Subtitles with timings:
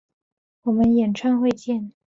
[0.63, 1.93] 我们演唱会见！